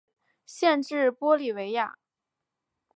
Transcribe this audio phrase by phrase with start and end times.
[0.47, 1.99] 县治玻利维亚。